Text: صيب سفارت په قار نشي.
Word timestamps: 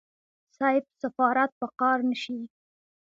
صيب 0.57 0.85
سفارت 1.01 1.51
په 1.59 1.67
قار 1.79 1.97
نشي. 2.09 2.39